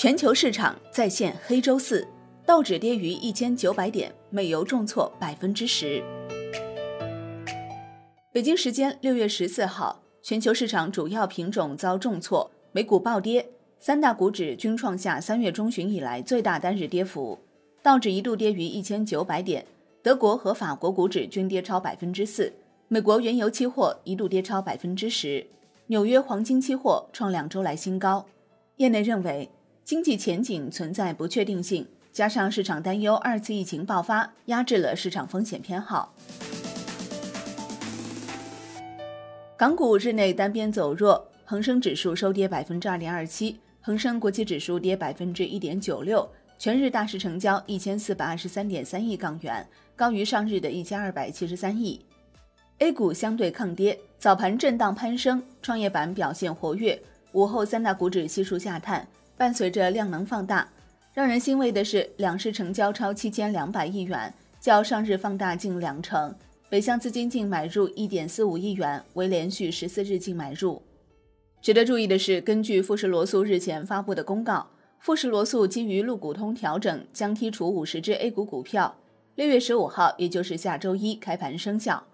[0.00, 2.08] 全球市场再现黑周四，
[2.46, 6.02] 道指跌逾一千九百点，美油重挫百分之十。
[8.32, 17.38] 北京时间六月十四号，全球市场主要品种遭重挫，美股暴跌，三大股指均创下三月中旬以来最大单日跌幅，
[17.82, 19.66] 道指一度跌逾一千九百点，
[20.02, 22.50] 德国和法国股指均跌超百分之四，
[22.88, 25.46] 美国原油期货一度跌超百分之十。
[25.88, 28.24] 纽约黄金期货创两周来新高，
[28.76, 29.50] 业内认为
[29.90, 36.14] 经济前景存在不确定性，加上市场担忧二次疫情爆发，压制了市场风险偏好。
[39.56, 46.24] 港股日内单边走弱，恒生指数收跌百分之二点二七，恒生国际指数跌百分之一点九六，
[46.56, 52.00] 全日大市成交一千四百二十三点三亿港元，高于上日的一千二百七十三亿。
[52.78, 56.96] A 股相对抗跌，早盘震荡攀升，创业板表现活跃。
[57.32, 59.06] 午后三大股指悉数下探，
[59.40, 60.68] 伴随着量能放大。
[61.14, 66.34] 让人欣慰的是，两市成交超七千两百亿元，较上日放大近两成。
[66.68, 70.82] 北向资金净买入一点四五亿元，为连续十四日净买入。
[71.62, 74.66] 值得注意的是，根据富时罗素日前发布的公告，
[74.98, 78.94] 富时罗素基于陆股通调整，将剔除五十只 A 股股票，
[79.36, 82.04] 六月十五号，也就是下周一开盘生效。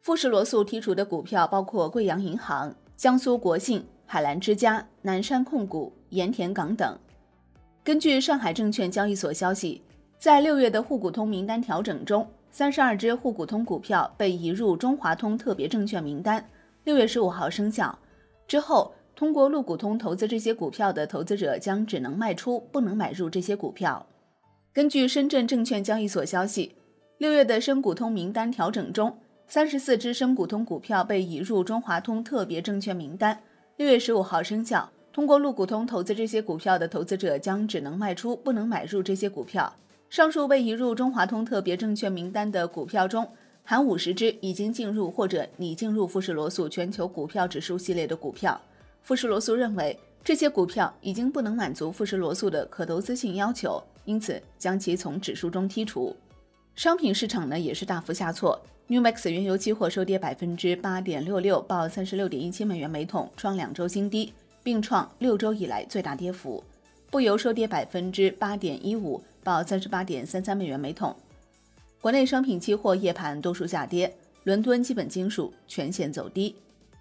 [0.00, 6.96] 富时罗素剔除的股票包括贵阳银行、江苏国信、海澜之家、南山控股、盐田港等。
[7.82, 9.82] 根据上海证券交易所消息，
[10.16, 16.48] 在六月的沪股通名单调整中，三十二只沪股通股票被移入中华通特别证券名单，
[16.84, 17.98] 六月十五号生效。
[18.46, 24.06] 之后，通过陆股通投资这些股票的投资者将只能卖出，不能买入这些股票。
[24.72, 26.74] 根据深圳证券交易所消息，
[27.18, 29.18] 六月的深股通名单调整中。
[29.46, 33.38] 三十四只深股通股票被移入中华通特别证券名单，
[33.76, 34.90] 六月十五号生效。
[35.14, 39.72] 通过陆股通投资这些股票的投资者将只能卖出，不能买入这些股票。
[40.10, 43.24] 上述被移入中华通特别证券名单的股票中，
[43.62, 48.60] 含五十只已经进入或者拟进入富士罗素全球股票指数系列的股票。
[49.02, 56.12] 富士罗素认为这些股票已经不能满足富士罗素的可投资性要求，因此将其从指数中剔除。
[56.74, 58.60] 商品市场呢也是大幅下挫。
[58.88, 64.32] New Max 原油期货收跌百分之八点六六，报三十六点一七美元每桶，创两周新低，
[64.64, 66.64] 并创六周以来最大跌幅。
[67.10, 71.14] 布油收跌百分之八点一五，报三十八点三三美元每桶。
[72.00, 76.56] 国内商品期货夜盘多数下跌，伦敦基本金属全线走低。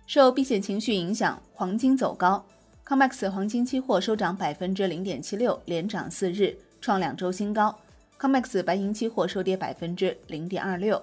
[0.06, 2.46] 受避险情绪影响，黄金走高
[2.85, 7.75] ，COMEX 黄金期货收涨百分之零点七六，连涨四日，创两周新高。
[8.19, 11.02] COMEX 白银期货收跌百分之零点二六。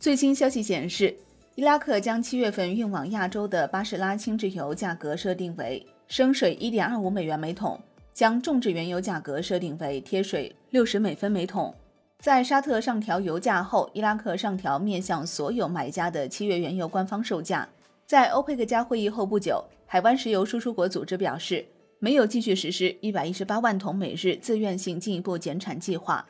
[0.00, 1.14] 最新消息显示，
[1.60, 7.78] 伊拉克将七月份运往亚洲的巴士拉轻质油价格设定为升水一点二五美元每桶，
[8.14, 11.74] 将重质原油价格设定为贴水六十美分每桶。
[12.18, 17.68] 在沙特上调油价后，伊拉克上调面向所有买家的七月原油官方售价。
[18.06, 21.66] 在欧佩克加会议后不久，海湾石油输出国组织表示，
[21.98, 26.26] 没有继续实施一百一十八万桶每日自愿性进一步减产计划。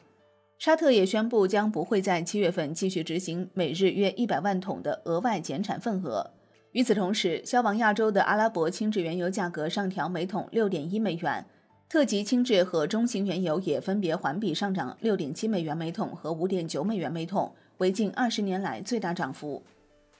[0.60, 6.32] 沙特也宣布将不会在七月份继续执行每日约一百万桶的额外减产份额。
[6.72, 11.46] 与此同时，销往亚洲的阿拉伯轻质原油价格上调每桶六点一美元，
[11.88, 19.62] 特级轻质和中型原油也分别环比上涨六点七美元每桶和五点九美元每桶，为近二十年来最大涨幅。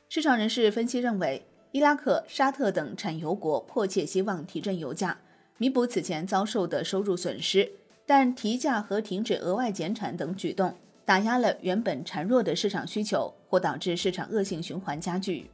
[0.08, 5.18] 市场人士分析认为，伊拉克、沙特等产油国迫切希望提振油价，
[5.58, 7.70] 弥补此前遭受的收入损失。
[8.12, 15.48] 但提价和停止额外减产等举动，打压了原本孱弱的市场需求，或导致市场恶性循环加剧。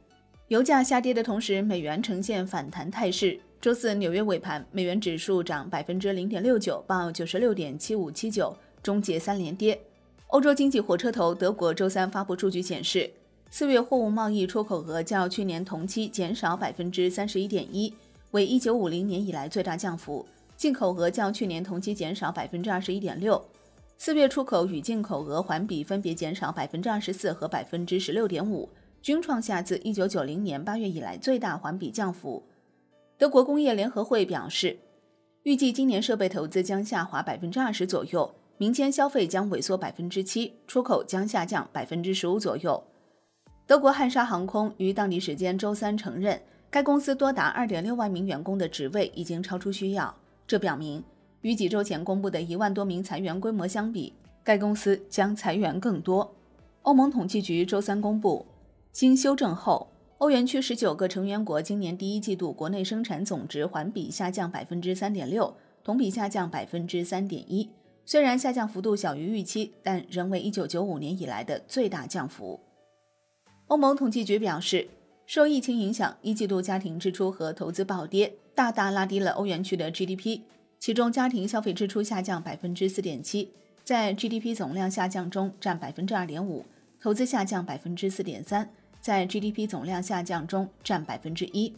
[0.47, 3.39] 油价下跌的同时，美元呈现反弹态势。
[3.61, 9.79] 周四纽约尾盘，美元指数涨百分之零点六九，报九十六点七五七九，终结三连跌。
[10.29, 13.07] 欧洲经济火车头德国周三发布数据显示，
[13.51, 17.93] 四月货物贸易出口额较去年同期减少百分之三十一点一，
[18.31, 20.25] 为一九五零年以来最大降幅。
[20.57, 23.39] 进口额较去年同期减少百分之二十一点六，
[23.95, 28.67] 四月出口与进口额环比分别减少百分之二十四和百分之十六点五，
[28.99, 32.43] 均创下自一九九零年八月以来最大环比降幅。
[33.19, 34.79] 德国工业联合会表示，
[35.43, 42.83] 预计今年设备投资将下滑百分之二十左右，民间消费将萎缩百分之七，出口将下降百分之十五左右。
[43.67, 50.15] 德国汉莎航空于当地时间周三承认，该公司多达二点六万名员工的职位已经超出需要。
[50.47, 51.03] 这表明，
[51.41, 54.13] 与几周前公布的一万多名裁员规模相比，
[54.45, 56.33] 该公司将裁员更多。
[56.83, 58.45] 欧盟统计局周三公布，
[58.93, 59.89] 经修正后，
[60.19, 65.53] 欧元区十九个成员国今年第一季度国内生产总值环比下降百分之三点六，
[65.83, 67.69] 同比下降百分之三点一。
[68.05, 72.61] 虽然下降幅度小于预期，但仍为一九九五年以来的最大降幅。
[73.67, 74.87] 欧盟统计局表示，
[75.27, 80.39] 受疫情影响，一季度家庭支出和投资暴跌，大大拉低了欧元区的 GDP。
[80.79, 83.51] 其中，家庭消费支出下降百分之四点七，
[83.83, 86.63] 在 GDP 总量下降中占百分之二点五；
[87.01, 88.69] 投资下降百分之四点三，
[89.01, 91.73] 在 GDP 总量下降中占百分之一。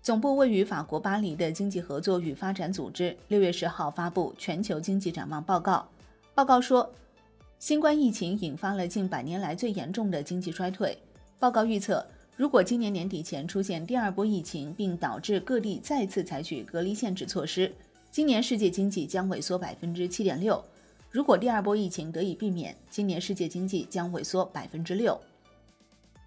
[0.00, 5.86] 总部位于法国巴黎的经济合作与发展组织六月十号发布全球经济展望报告。
[6.34, 6.90] 报告说，
[7.58, 10.96] 新冠疫情引发了近百年来最严重的经济衰退。
[11.38, 12.06] 报告预测，
[12.36, 17.72] 如果今年年底前出现第二波疫情，并导致各地再次采取隔离限制措施，
[18.10, 20.62] 今年世界经济将萎缩百分之七点六。
[21.10, 25.18] 如果第二波疫情得以避免，今年世界经济将萎缩百分之六。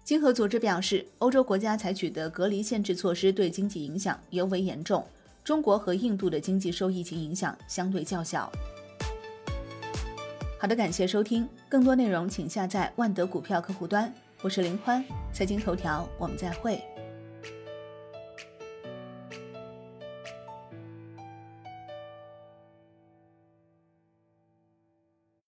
[0.02, 5.06] 经合组织表示，欧洲国家采取的隔离限制措施对经济影响尤为严重。
[5.44, 8.50] 中国和印度的经济受疫情影响相对较小。
[10.58, 14.12] 好的，感谢收听，更多内容请下载万德股票客户端。
[14.42, 15.04] 我是林欢，
[15.34, 16.80] 财经头条，我们再会。